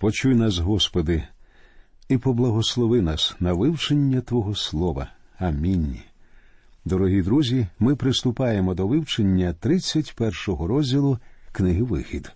[0.00, 1.22] Почуй нас, Господи,
[2.08, 5.10] і поблагослови нас на вивчення Твого Слова.
[5.38, 5.96] Амінь.
[6.84, 11.18] Дорогі друзі, ми приступаємо до вивчення 31-го розділу
[11.52, 12.32] книги Вихід.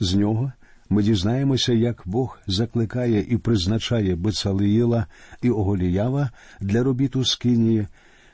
[0.00, 0.52] З нього
[0.88, 5.06] ми дізнаємося, як Бог закликає і призначає Бецалиїла
[5.42, 6.30] і Оголіява
[6.60, 7.86] для робіт у Скинії,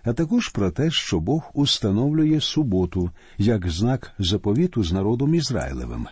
[0.04, 6.06] а також про те, що Бог установлює суботу як знак заповіту з народом Ізраїлевим.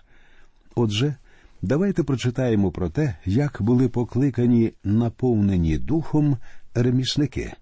[0.75, 1.15] Отже,
[1.63, 6.37] давайте прочитаємо про те, як були покликані наповнені духом
[6.75, 7.53] ремісники.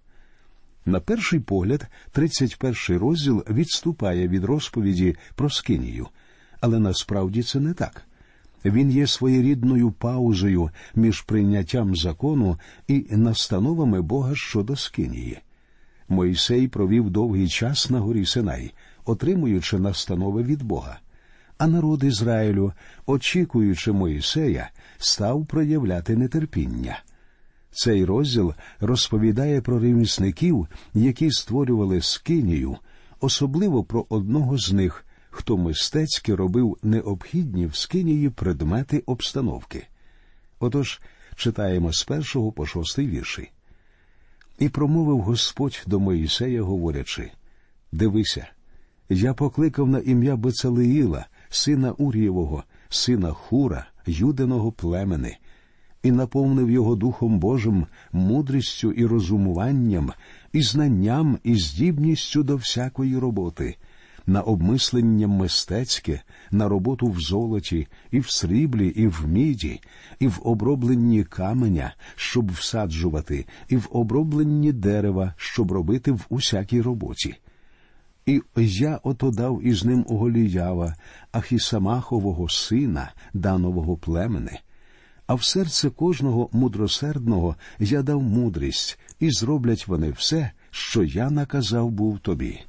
[0.87, 6.07] На перший погляд, 31-й розділ відступає від розповіді про Скинію,
[6.61, 8.05] але насправді це не так.
[8.65, 15.39] Він є своєрідною паузою між прийняттям закону і настановами Бога щодо Скинії.
[16.09, 18.73] Мойсей провів довгий час на горі Синай,
[19.05, 20.99] отримуючи настанови від Бога.
[21.59, 22.73] А народ Ізраїлю,
[23.07, 27.03] очікуючи Моїсея, став проявляти нетерпіння.
[27.71, 32.77] Цей розділ розповідає про ремісників, які створювали скинію,
[33.21, 39.87] особливо про одного з них, хто мистецьки робив необхідні в скинії предмети обстановки.
[40.59, 41.01] Отож
[41.37, 43.51] читаємо з першого по шостий вірші.
[44.59, 47.31] І промовив Господь до Моїсея, говорячи:
[47.93, 48.47] Дивися,
[49.09, 55.37] я покликав на ім'я Бецалеїла, сина Ур'євого, сина Хура, юдиного племени,
[56.03, 60.13] і наповнив його Духом Божим, мудрістю і розумуванням,
[60.53, 63.77] і знанням, і здібністю до всякої роботи,
[64.27, 69.81] на обмислення мистецьке, на роботу в золоті, і в сріблі, і в міді,
[70.19, 77.37] і в обробленні каменя, щоб всаджувати, і в обробленні дерева, щоб робити в усякій роботі.
[78.29, 80.95] І я ото дав із ним Оголіява,
[81.33, 84.59] Ахісамахового сина, данового племени.
[85.27, 91.91] А в серце кожного мудросердного я дав мудрість, і зроблять вони все, що я наказав
[91.91, 92.61] був тобі.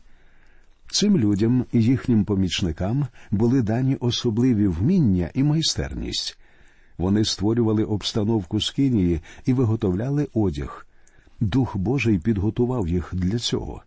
[0.92, 6.40] Цим людям і їхнім помічникам були дані особливі вміння і майстерність.
[6.98, 10.88] Вони створювали обстановку скинії і виготовляли одяг.
[11.40, 13.84] Дух Божий підготував їх для цього.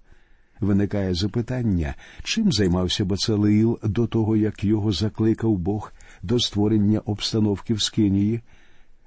[0.63, 5.93] Виникає запитання, чим займався Бацалиїл до того, як його закликав Бог
[6.23, 8.41] до створення обстановки в скинії.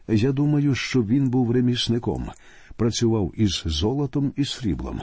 [0.08, 2.30] Я думаю, що він був ремісником,
[2.76, 5.02] працював із золотом і сріблом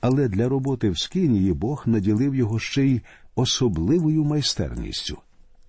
[0.00, 3.00] але для роботи в скинії Бог наділив його ще й
[3.34, 5.18] особливою майстерністю.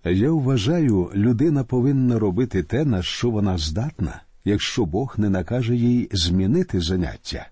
[0.05, 6.09] Я вважаю, людина повинна робити те, на що вона здатна, якщо Бог не накаже їй
[6.11, 7.47] змінити заняття.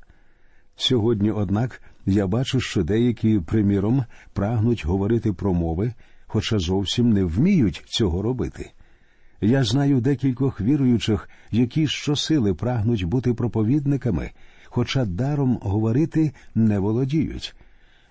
[0.76, 5.94] Сьогодні, однак, я бачу, що деякі, приміром, прагнуть говорити про мови,
[6.26, 8.72] хоча зовсім не вміють цього робити.
[9.42, 14.32] Я знаю декількох віруючих, які щосили прагнуть бути проповідниками,
[14.66, 17.56] хоча даром говорити не володіють,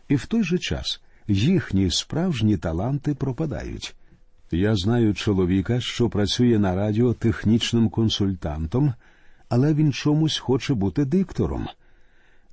[0.08, 3.94] і в той же час їхні справжні таланти пропадають.
[4.50, 8.94] Я знаю чоловіка, що працює на радіо технічним консультантом,
[9.48, 11.68] але він чомусь хоче бути диктором.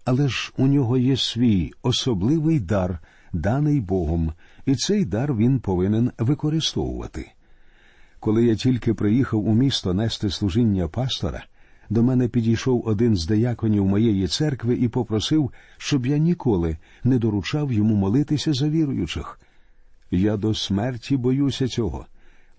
[0.05, 2.99] Але ж у нього є свій особливий дар,
[3.33, 4.33] даний Богом,
[4.65, 7.31] і цей дар він повинен використовувати.
[8.19, 11.45] Коли я тільки приїхав у місто нести служіння пастора,
[11.89, 17.71] до мене підійшов один з деяконів моєї церкви і попросив, щоб я ніколи не доручав
[17.71, 19.39] йому молитися за віруючих.
[20.11, 22.05] Я до смерті боюся цього.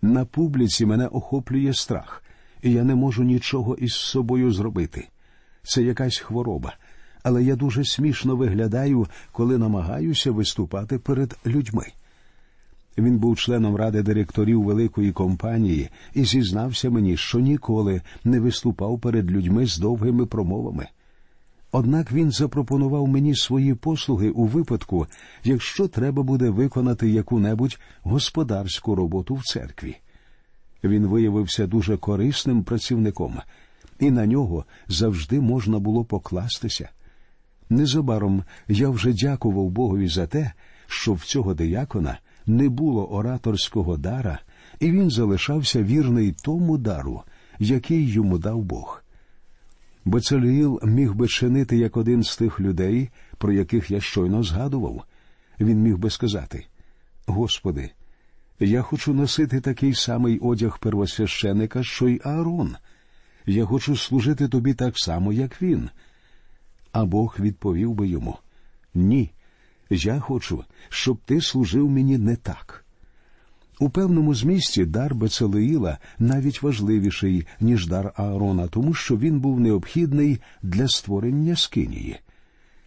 [0.03, 2.22] На публіці мене охоплює страх,
[2.62, 5.09] і я не можу нічого із собою зробити.
[5.62, 6.76] Це якась хвороба,
[7.24, 11.86] але я дуже смішно виглядаю, коли намагаюся виступати перед людьми.
[12.98, 19.30] Він був членом ради директорів великої компанії і зізнався мені, що ніколи не виступав перед
[19.30, 20.88] людьми з довгими промовами.
[21.72, 25.06] Однак він запропонував мені свої послуги у випадку,
[25.44, 29.96] якщо треба буде виконати яку-небудь господарську роботу в церкві.
[30.84, 33.40] Він виявився дуже корисним працівником,
[34.00, 36.88] і на нього завжди можна було покластися.
[37.70, 40.52] Незабаром я вже дякував Богові за те,
[40.87, 44.38] що в цього диякона не було ораторського дара,
[44.81, 47.22] і він залишався вірний тому дару,
[47.58, 49.02] який йому дав Бог.
[50.05, 55.05] Бецаліїл міг би чинити як один з тих людей, про яких я щойно згадував.
[55.61, 56.66] Він міг би сказати:
[57.26, 57.90] Господи,
[58.61, 62.76] я хочу носити такий самий одяг первосвященика, що й Аарон.
[63.46, 65.90] Я хочу служити тобі так само, як він.
[66.94, 68.37] А Бог відповів би йому:
[68.94, 69.31] Ні,
[69.91, 72.85] я хочу, щоб ти служив мені не так.
[73.81, 80.38] У певному змісті дар Бецелеїла навіть важливіший, ніж дар Аарона, тому що він був необхідний
[80.62, 82.17] для створення скинії.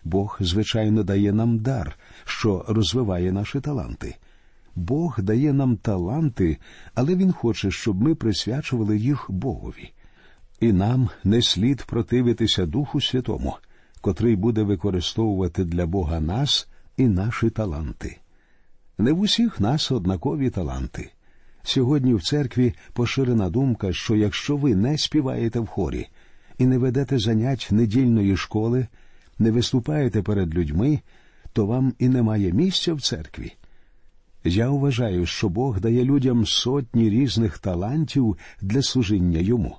[0.04, 4.16] Бог, звичайно, дає нам дар, що розвиває наші таланти.
[4.76, 6.58] Бог дає нам таланти,
[6.96, 9.92] але Він хоче, щоб ми присвячували їх Богові.
[10.60, 13.58] І нам не слід противитися Духу Святому,
[14.08, 16.68] котрий буде використовувати для Бога нас
[16.98, 18.18] і наші таланти.
[18.98, 21.12] Не в усіх нас однакові таланти.
[21.64, 26.08] Сьогодні в церкві поширена думка, що якщо ви не співаєте в хорі
[26.58, 28.88] і не ведете занять недільної школи,
[29.40, 31.00] не виступаєте перед людьми,
[31.54, 33.54] то вам і немає місця в церкві.
[34.44, 39.78] Я вважаю, що Бог дає людям сотні різних талантів для служіння йому.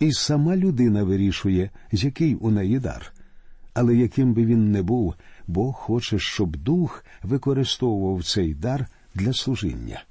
[0.00, 3.12] І сама людина вирішує, який у неї дар.
[3.78, 5.14] Але яким би він не був,
[5.46, 10.04] Бог хоче, щоб дух використовував цей дар для служіння.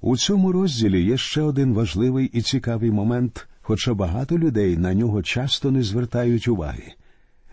[0.00, 5.22] У цьому розділі є ще один важливий і цікавий момент, хоча багато людей на нього
[5.22, 6.92] часто не звертають уваги.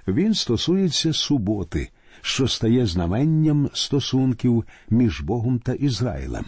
[0.08, 1.90] Він стосується суботи,
[2.22, 6.46] що стає знаменням стосунків між Богом та Ізраїлем.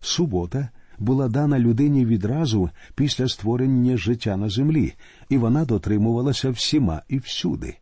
[0.00, 0.68] Субота
[0.98, 4.94] була дана людині відразу після створення життя на землі,
[5.28, 7.76] і вона дотримувалася всіма і всюди.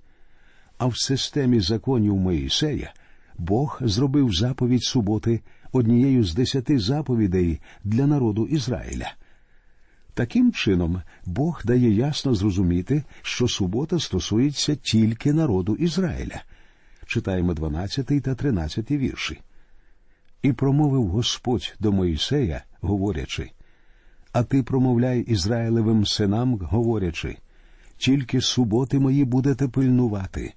[0.78, 2.92] А в системі законів Моїсея
[3.38, 5.40] Бог зробив заповідь суботи
[5.72, 9.14] однією з десяти заповідей для народу Ізраїля.
[10.14, 16.42] Таким чином, Бог дає ясно зрозуміти, що субота стосується тільки народу Ізраїля.
[17.06, 19.40] Читаємо 12 та 13 вірші.
[20.42, 23.50] І промовив Господь до Моїсея, говорячи,
[24.32, 27.36] а ти промовляй Ізраїлевим синам, говорячи,
[27.96, 30.54] тільки суботи мої будете пильнувати,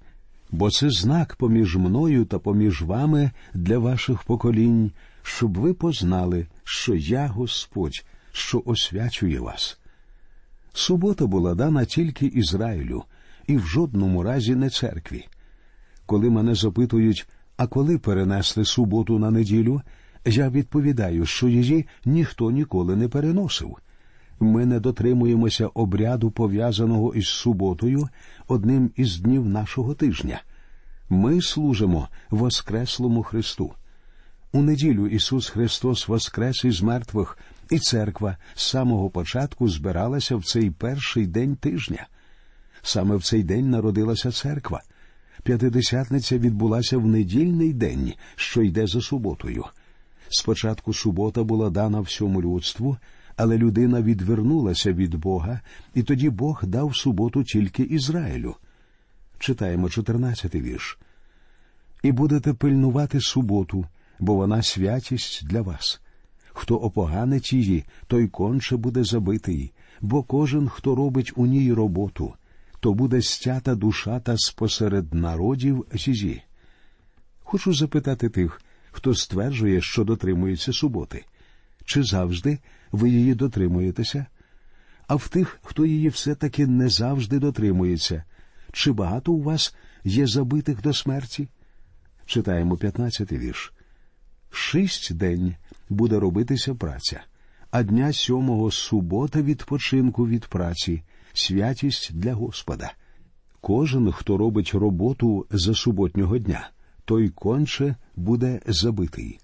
[0.50, 4.92] бо це знак поміж мною та поміж вами для ваших поколінь,
[5.22, 9.78] щоб ви познали, що я Господь, що освячує вас.
[10.72, 13.04] Субота була дана тільки Ізраїлю
[13.46, 15.26] і в жодному разі не церкві.
[16.06, 19.82] Коли мене запитують, а коли перенесли суботу на неділю,
[20.24, 23.76] я відповідаю, що її ніхто ніколи не переносив.
[24.40, 28.08] Ми не дотримуємося обряду, пов'язаного із суботою,
[28.48, 30.42] одним із днів нашого тижня.
[31.08, 33.72] Ми служимо Воскреслому Христу.
[34.52, 37.38] У неділю Ісус Христос воскрес із мертвих,
[37.70, 42.06] і церква з самого початку збиралася в цей перший день тижня.
[42.82, 44.82] Саме в цей день народилася церква.
[45.42, 49.64] П'ятидесятниця відбулася в недільний день, що йде за суботою.
[50.28, 52.96] Спочатку субота була дана всьому людству,
[53.38, 55.60] але людина відвернулася від Бога,
[55.94, 58.54] і тоді Бог дав суботу тільки Ізраїлю.
[59.38, 60.98] Читаємо 14-й вірш.
[62.02, 63.86] І будете пильнувати суботу,
[64.18, 66.00] бо вона святість для вас.
[66.52, 72.34] Хто опоганить її, той конче буде забитий, бо кожен, хто робить у ній роботу,
[72.80, 76.42] то буде стята душа та спосеред народів зізі.
[77.42, 81.24] Хочу запитати тих, хто стверджує, що дотримується суботи,
[81.88, 82.58] чи завжди
[82.92, 84.26] ви її дотримуєтеся?
[85.06, 88.24] А в тих, хто її все таки не завжди дотримується,
[88.72, 89.74] чи багато у вас
[90.04, 91.48] є забитих до смерті?
[92.26, 93.72] Читаємо 15-й вірш.
[94.50, 95.54] Шість день
[95.88, 97.20] буде робитися праця,
[97.70, 101.02] а дня сьомого субота відпочинку від праці,
[101.32, 102.92] святість для Господа.
[103.60, 106.70] Кожен, хто робить роботу за суботнього дня,
[107.04, 109.40] той конче буде забитий.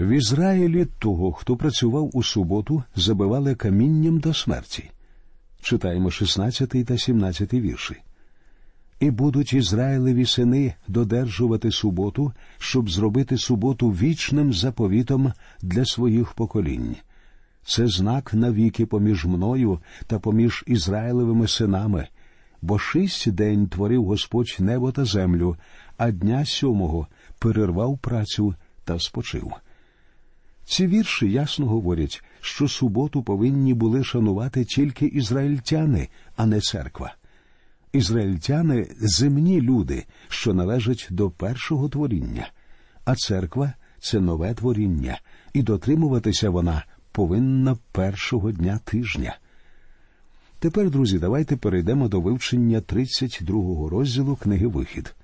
[0.00, 4.90] В Ізраїлі того, хто працював у суботу, забивали камінням до смерті.
[5.60, 7.96] Читаємо 16 та 17 вірші.
[9.00, 16.96] І будуть Ізраїлеві сини додержувати суботу, щоб зробити суботу вічним заповітом для своїх поколінь.
[17.64, 22.08] Це знак навіки поміж мною та поміж Ізраїлевими синами,
[22.62, 25.56] бо шість день творив Господь небо та землю,
[25.96, 27.06] а дня сьомого
[27.38, 29.52] перервав працю та спочив.
[30.68, 37.14] Ці вірші ясно говорять, що суботу повинні були шанувати тільки ізраїльтяни, а не церква.
[37.92, 42.48] Ізраїльтяни земні люди, що належать до першого творіння,
[43.04, 45.18] а церква це нове творіння,
[45.52, 49.38] і дотримуватися вона повинна першого дня тижня.
[50.58, 55.14] Тепер, друзі, давайте перейдемо до вивчення 32-го розділу книги Вихід.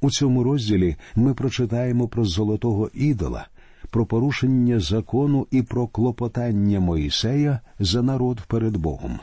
[0.00, 3.46] У цьому розділі ми прочитаємо про золотого ідола,
[3.90, 9.20] про порушення закону і про клопотання Моїсея за народ перед Богом.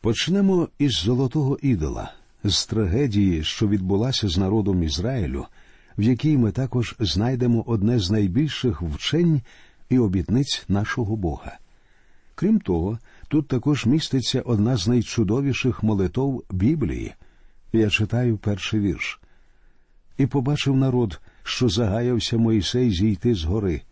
[0.00, 2.12] Почнемо із золотого ідола,
[2.44, 5.46] з трагедії, що відбулася з народом Ізраїлю,
[5.98, 9.42] в якій ми також знайдемо одне з найбільших вчень
[9.88, 11.58] і обітниць нашого Бога.
[12.34, 17.14] Крім того, тут також міститься одна з найчудовіших молитов Біблії.
[17.72, 19.20] Я читаю перший вірш.
[20.18, 23.82] І побачив народ, що загаявся Моїсей зійти з гори,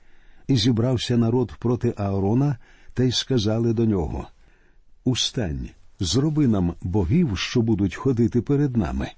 [0.49, 2.57] і зібрався народ проти Аарона,
[2.95, 4.27] та й сказали до нього
[5.05, 5.69] Устань,
[6.01, 9.09] зроби нам богів, що будуть ходити перед нами.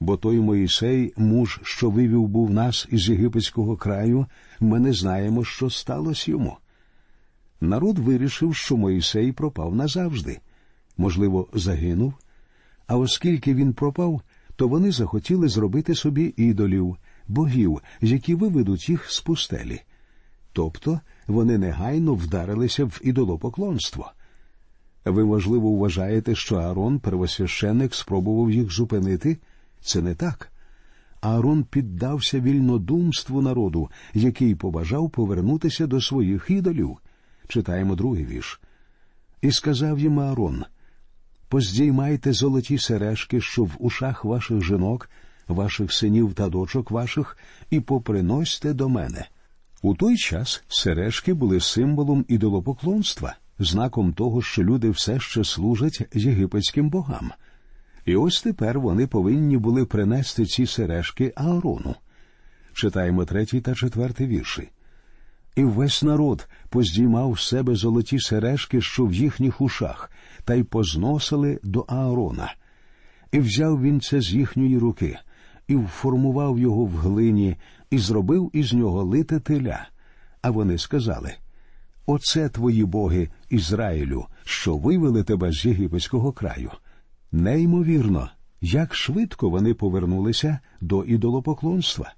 [0.00, 4.26] Бо той Моїсей, муж, що вивів був нас із єгипетського краю,
[4.60, 6.56] ми не знаємо, що сталося йому.
[7.60, 10.40] Народ вирішив, що Моїсей пропав назавжди.
[10.96, 12.14] Можливо, загинув.
[12.86, 14.22] А оскільки він пропав,
[14.56, 16.96] то вони захотіли зробити собі ідолів,
[17.28, 19.80] богів, які виведуть їх з пустелі.
[20.52, 24.12] Тобто вони негайно вдарилися в ідолопоклонство.
[25.04, 29.38] Ви, можливо, вважаєте, що Аарон, первосвященник, спробував їх зупинити?
[29.80, 30.52] Це не так.
[31.20, 36.98] Аарон піддався вільнодумству народу, який побажав повернутися до своїх ідолів.
[37.48, 38.60] Читаємо другий вірш.
[39.42, 40.64] І сказав їм Аарон
[41.48, 45.10] Поздіймайте золоті сережки, що в ушах ваших жінок,
[45.48, 47.36] ваших синів та дочок ваших,
[47.70, 49.28] і поприносьте до мене.
[49.82, 56.90] У той час сережки були символом ідолопоклонства, знаком того, що люди все ще служать єгипетським
[56.90, 57.32] богам.
[58.04, 61.94] І ось тепер вони повинні були принести ці сережки Аарону.
[62.72, 64.68] Читаємо третій та четвертий вірші.
[65.56, 70.10] І весь народ поздіймав з себе золоті сережки, що в їхніх ушах,
[70.44, 72.54] та й позносили до Аарона.
[73.32, 75.18] І взяв він це з їхньої руки,
[75.68, 77.56] і вформував його в глині,
[77.90, 79.88] і зробив із нього лите теля.
[80.42, 81.34] А вони сказали
[82.06, 86.70] Оце твої боги, Ізраїлю, що вивели тебе з єгипетського краю.
[87.32, 92.12] Неймовірно, як швидко вони повернулися до ідолопоклонства.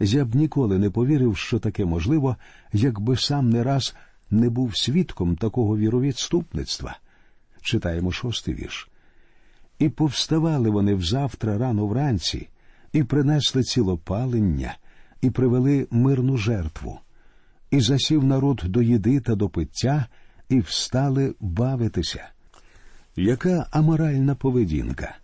[0.00, 2.36] Я б ніколи не повірив, що таке можливо,
[2.72, 3.94] якби сам не раз
[4.30, 6.98] не був свідком такого віровідступництва.
[7.62, 8.88] Читаємо шостий вірш.
[9.78, 12.48] І повставали вони взавтра рано вранці,
[12.94, 14.76] і принесли цілопалення,
[15.20, 16.98] і привели мирну жертву,
[17.70, 20.06] і засів народ до їди та до пиття,
[20.48, 22.28] і встали бавитися.
[23.16, 25.16] Яка аморальна поведінка?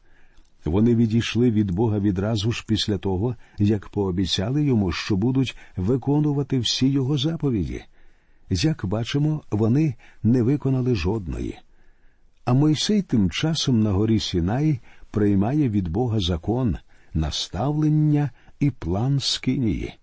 [0.64, 6.88] Вони відійшли від Бога відразу ж після того, як пообіцяли йому, що будуть виконувати всі
[6.88, 7.84] його заповіді.
[8.50, 11.58] Як бачимо, вони не виконали жодної.
[12.44, 16.76] А Мойсей тим часом на горі Сінай приймає від Бога закон,
[17.14, 19.94] наставлення і план Скинії.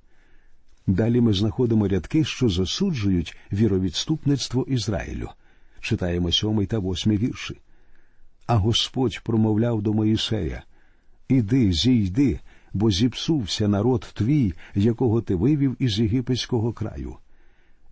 [0.88, 5.30] Далі ми знаходимо рядки, що засуджують віровідступництво Ізраїлю.
[5.82, 7.58] Читаємо сьомий та восьмий вірші.
[8.46, 10.64] А Господь промовляв до Моїсея
[11.28, 12.40] Іди, зійди,
[12.74, 17.16] бо зіпсувся народ твій, якого ти вивів із єгипетського краю.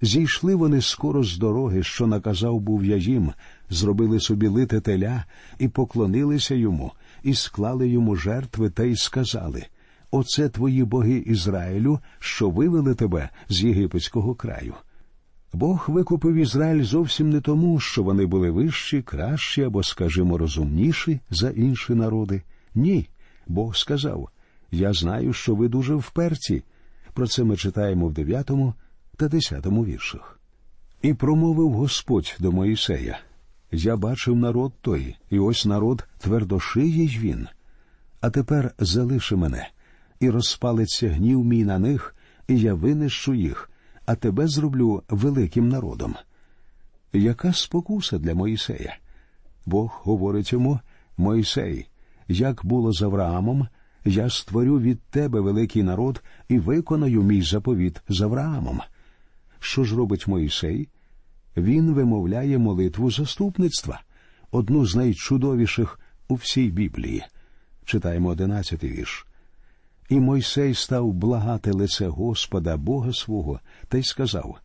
[0.06, 3.32] Зійшли вони скоро з дороги, що наказав був я їм,
[3.70, 5.26] зробили собі лите теля
[5.60, 6.92] і поклонилися йому,
[7.24, 9.66] і склали йому жертви та й сказали
[10.12, 14.74] Оце твої боги Ізраїлю, що вивели тебе з єгипетського краю.
[15.54, 21.50] Бог викупив Ізраїль зовсім не тому, що вони були вищі, кращі або, скажімо, розумніші за
[21.50, 22.42] інші народи.
[22.76, 23.08] Ні.
[23.48, 24.30] Бог сказав
[24.72, 26.64] Я знаю, що ви дуже вперті.
[27.14, 28.74] Про це ми читаємо в дев'ятому
[29.18, 30.40] та десятому віршах.
[31.02, 33.20] І промовив Господь до Моїсея
[33.72, 37.48] Я бачив народ той, і ось народ твердошиїй він.
[38.22, 39.70] А тепер залиши мене,
[40.20, 42.16] і розпалиться гнів мій на них,
[42.48, 43.70] і я винищу їх
[44.06, 46.16] а тебе зроблю великим народом.
[47.14, 48.98] Яка спокуса для Моїсея?
[49.66, 50.80] Бог говорить йому
[51.18, 51.88] Моїсей,
[52.28, 53.68] як було з Авраамом,
[54.06, 58.82] я створю від тебе великий народ і виконаю мій заповіт з Авраамом.
[59.60, 60.88] Що ж робить Моїсей?
[61.58, 64.02] Він вимовляє молитву заступництва,
[64.52, 67.24] одну з найчудовіших у всій Біблії.
[67.86, 69.26] Читаємо одинадцятий вірш.
[70.10, 74.60] І Мойсей став благати лице Господа, Бога свого, та й сказав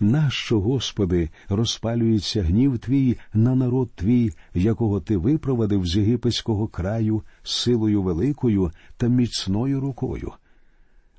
[0.00, 8.02] Нащо, Господи, розпалюється гнів твій на народ твій, якого ти випровадив з єгипетського краю силою
[8.02, 10.32] великою та міцною рукою?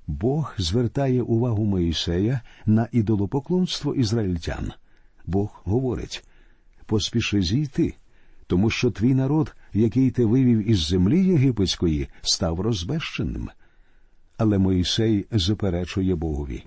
[0.07, 4.71] Бог звертає увагу Моїсея на ідолопоклонство ізраїльтян.
[5.25, 6.23] Бог говорить
[6.87, 7.93] поспіши зійти,
[8.47, 13.49] тому що твій народ, який ти вивів із землі єгипетської, став розбещеним.
[14.37, 16.63] Але Моїсей заперечує Богові.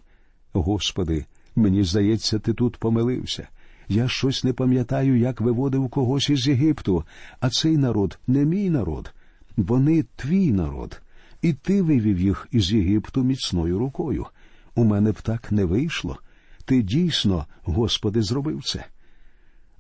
[0.52, 1.24] Господи,
[1.56, 3.48] мені здається, ти тут помилився.
[3.88, 7.04] Я щось не пам'ятаю, як виводив когось із Єгипту,
[7.40, 9.12] а цей народ не мій народ.
[9.56, 11.02] Вони твій народ,
[11.42, 14.26] і ти вивів їх із Єгипту міцною рукою.
[14.74, 16.18] У мене б так не вийшло.
[16.64, 18.84] ти дійсно, Господи, зробив це.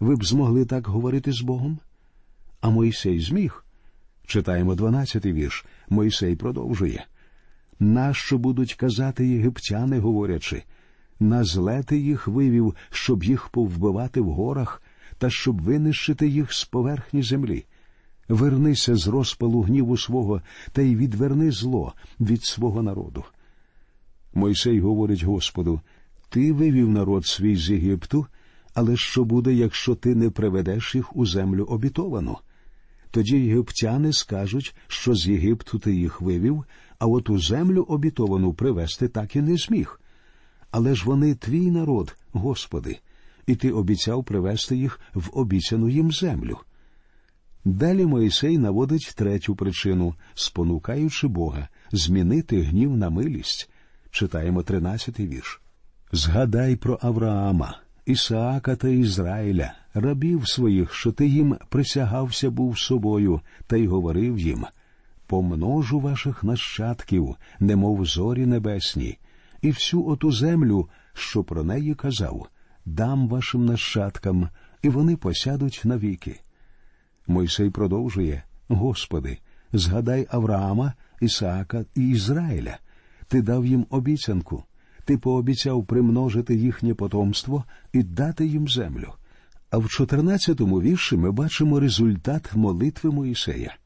[0.00, 1.78] Ви б змогли так говорити з Богом?
[2.60, 3.64] А Мойсей зміг.
[4.26, 5.64] Читаємо дванадцятий вірш.
[5.88, 7.06] Мойсей продовжує.
[7.80, 10.62] Нащо будуть казати єгиптяни, говорячи?
[11.20, 14.82] На зле ти їх вивів, щоб їх повбивати в горах
[15.18, 17.64] та щоб винищити їх з поверхні землі.
[18.30, 23.24] Вернися з розпалу гніву свого та й відверни зло від свого народу.
[24.34, 25.80] Мойсей говорить Господу
[26.28, 28.26] Ти вивів народ свій з Єгипту,
[28.74, 32.38] але що буде, якщо ти не приведеш їх у землю обітовану?
[33.10, 36.64] Тоді єгиптяни скажуть, що з Єгипту ти їх вивів,
[36.98, 40.00] а от у землю обітовану привести так і не зміг.
[40.70, 42.98] Але ж вони твій народ, Господи,
[43.46, 46.58] і ти обіцяв привести їх в обіцяну їм землю.
[47.64, 53.70] Далі Моїсей наводить третю причину, спонукаючи Бога змінити гнів на милість.
[54.10, 55.60] Читаємо тринадцятий вірш.
[56.12, 63.76] Згадай про Авраама, Ісаака та Ізраїля, рабів своїх, що ти їм присягався був собою, та
[63.76, 64.66] й говорив їм
[65.30, 69.18] помножу ваших нащадків, немов зорі небесні,
[69.62, 72.46] і всю оту землю, що про неї казав,
[72.84, 74.48] дам вашим нащадкам,
[74.82, 76.40] і вони посядуть навіки.
[77.30, 79.38] Мойсей продовжує Господи,
[79.72, 82.78] згадай Авраама, Ісаака і Ізраїля.
[83.28, 84.64] Ти дав їм обіцянку,
[85.04, 89.12] ти пообіцяв примножити їхнє потомство і дати їм землю.
[89.70, 93.76] А в 14-му вірші ми бачимо результат молитви Моїсея.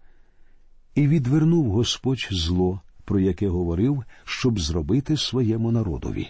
[0.94, 6.28] І відвернув Господь зло, про яке говорив, щоб зробити своєму народові.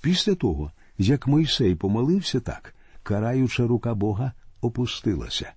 [0.00, 5.52] Після того, як Мойсей помолився так, караюча рука Бога опустилася.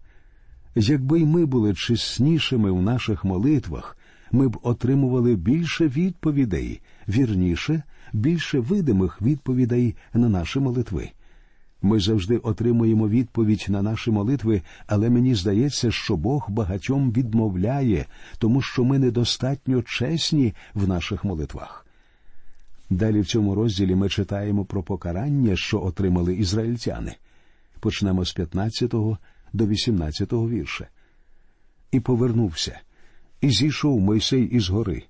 [0.75, 3.97] Якби й ми були чеснішими в наших молитвах,
[4.31, 7.83] ми б отримували більше відповідей, вірніше,
[8.13, 11.09] більше видимих відповідей на наші молитви.
[11.81, 18.05] Ми завжди отримуємо відповідь на наші молитви, але мені здається, що Бог багатьом відмовляє,
[18.37, 21.85] тому що ми недостатньо чесні в наших молитвах.
[22.89, 27.15] Далі в цьому розділі ми читаємо про покарання, що отримали ізраїльтяни.
[27.79, 28.93] Почнемо з 15
[29.53, 30.87] до 18 вірша.
[31.91, 32.79] І повернувся,
[33.41, 35.03] і зійшов Мойсей із гори,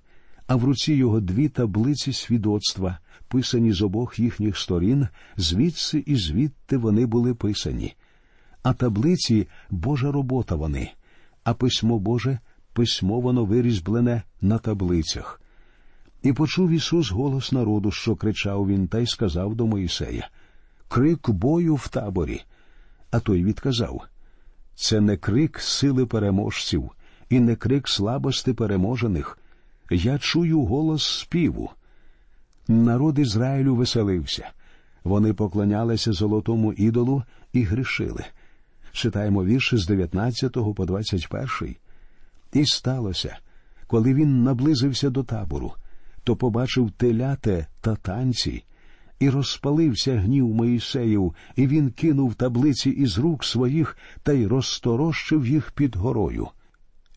[0.48, 6.78] а в руці його дві таблиці свідоцтва, писані з обох їхніх сторін, звідси і звідти
[6.78, 7.94] вони були писані.
[8.64, 10.92] А таблиці Божа робота вони,
[11.44, 12.40] а письмо Боже
[12.74, 15.42] письмо воно вирізблене на таблицях.
[16.24, 20.30] І почув Ісус голос народу, що кричав він, та й сказав до Моїсея
[20.88, 22.42] Крик бою в таборі.
[23.12, 24.02] А той відказав
[24.80, 26.92] це не крик сили переможців
[27.30, 29.38] і не крик слабости переможених.
[29.92, 31.72] Я чую голос співу.
[32.68, 34.50] Народ Ізраїлю веселився.
[35.04, 38.26] Вони поклонялися золотому ідолу і грішили.
[38.92, 41.76] Читаємо вірші з 19 по 21.
[42.54, 43.38] І сталося,
[43.88, 45.74] коли він наблизився до табору,
[46.24, 48.64] то побачив теляте та танці,
[49.20, 55.72] і розпалився гнів Моїсеїв, і він кинув таблиці із рук своїх та й розторощив їх
[55.72, 56.48] під горою.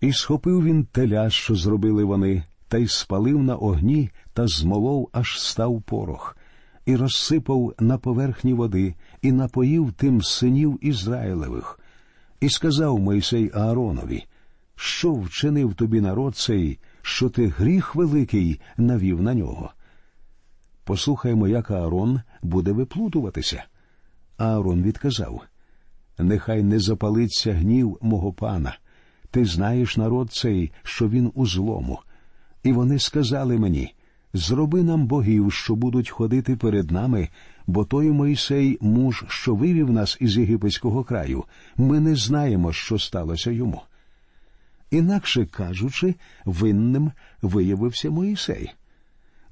[0.00, 5.40] І схопив він теля, що зробили вони, та й спалив на огні та змолов, аж
[5.40, 6.36] став порох,
[6.86, 11.80] і розсипав на поверхні води, і напоїв тим синів Ізраїлевих.
[12.40, 14.24] І сказав Мойсей Ааронові,
[14.76, 19.70] що вчинив тобі народ цей, що ти гріх великий навів на нього.
[20.84, 23.64] Послухаймо, як Аарон буде виплутуватися.
[24.38, 25.42] Аарон відказав
[26.18, 28.78] Нехай не запалиться гнів мого пана.
[29.30, 31.98] Ти знаєш народ цей, що він у злому.
[32.62, 33.94] І вони сказали мені
[34.34, 37.28] Зроби нам богів, що будуть ходити перед нами,
[37.66, 41.44] бо той Мойсей, муж, що вивів нас із єгипетського краю,
[41.76, 43.82] ми не знаємо, що сталося йому.
[44.90, 46.14] Інакше кажучи,
[46.44, 48.70] винним виявився Моїсей.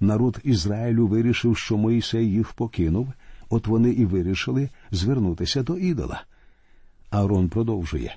[0.00, 3.12] Народ Ізраїлю вирішив, що Моїсей їх покинув,
[3.48, 6.24] от вони і вирішили звернутися до ідола.
[7.10, 8.16] Аарон продовжує.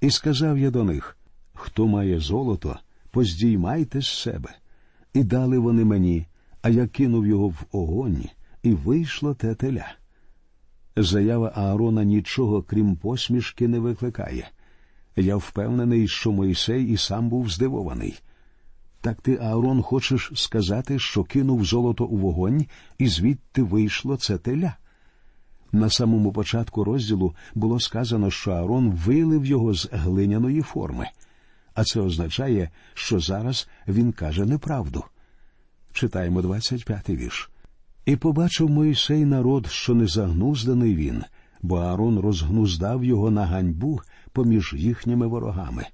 [0.00, 1.16] І сказав я до них
[1.60, 2.78] хто має золото,
[3.10, 4.48] поздіймайте з себе.
[5.14, 6.26] І дали вони мені,
[6.62, 8.24] а я кинув його в огонь,
[8.62, 9.86] і вийшло те теля.
[10.96, 14.50] Заява Аарона нічого, крім посмішки, не викликає.
[15.16, 18.20] Я впевнений, що Мойсей і сам був здивований.
[19.00, 22.66] Так ти, Аарон, хочеш сказати, що кинув золото у вогонь,
[22.98, 24.76] і звідти вийшло це теля.
[25.72, 31.06] На самому початку розділу було сказано, що Аарон вилив його з глиняної форми,
[31.74, 35.04] а це означає, що зараз він каже неправду.
[35.92, 37.50] Читаємо 25-й вірш.
[38.04, 41.24] І побачив Моїсей народ, що не загнузданий він,
[41.62, 44.00] бо Аарон розгнуздав його на ганьбу
[44.32, 45.86] поміж їхніми ворогами.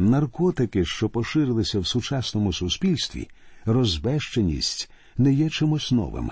[0.00, 3.28] Наркотики, що поширилися в сучасному суспільстві,
[3.64, 6.30] розбещеність не є чимось новим.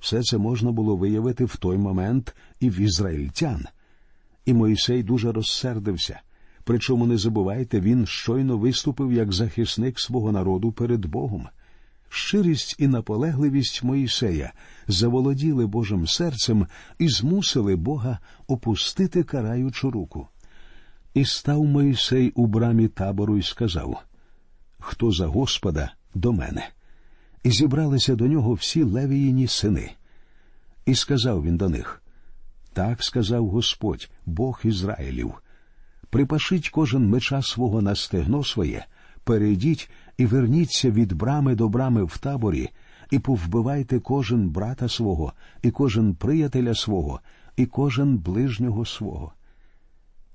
[0.00, 3.64] Все це можна було виявити в той момент і в ізраїльтян.
[4.46, 6.20] І Моїсей дуже розсердився.
[6.64, 11.48] Причому не забувайте, він щойно виступив як захисник свого народу перед Богом.
[12.08, 14.52] Щирість і наполегливість Моїсея
[14.88, 16.66] заволоділи Божим серцем
[16.98, 20.28] і змусили Бога опустити караючу руку.
[21.14, 24.02] І став Моїсей у брамі табору і сказав
[24.78, 26.68] Хто за Господа до мене?
[27.42, 29.90] І зібралися до нього всі левіїні сини.
[30.86, 32.02] І сказав він до них
[32.72, 35.34] Так сказав Господь, Бог Ізраїлів.
[36.10, 38.86] Припашіть кожен меча свого на стегно своє,
[39.24, 42.70] перейдіть і верніться від брами до брами в таборі,
[43.10, 47.20] і повбивайте кожен брата свого, і кожен приятеля свого,
[47.56, 49.32] і кожен ближнього свого.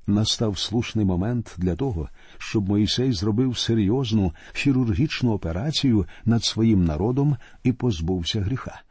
[0.07, 7.73] Настав слушний момент для того, щоб Моїсей зробив серйозну хірургічну операцію над своїм народом і
[7.73, 8.81] позбувся гріха.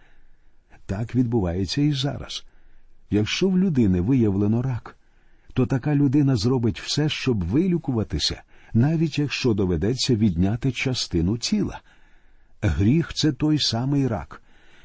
[0.87, 2.45] Так відбувається і зараз.
[3.11, 4.97] Якщо в людини виявлено рак,
[5.53, 11.81] то така людина зробить все, щоб вилікуватися, навіть якщо доведеться відняти частину тіла.
[12.63, 14.43] Гріх це той самий рак,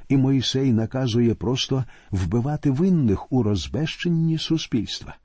[0.09, 5.15] і Моїсей наказує просто вбивати винних у розбещенні суспільства.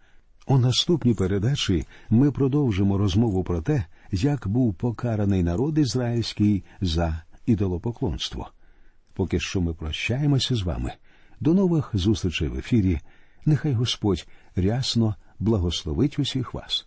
[0.46, 8.50] У наступній передачі ми продовжимо розмову про те, як був покараний народ ізраїльський за ідолопоклонство.
[9.14, 10.92] Поки що ми прощаємося з вами.
[11.40, 13.00] До нових зустрічей в ефірі.
[13.46, 14.26] Нехай Господь
[14.56, 16.86] рясно благословить усіх вас.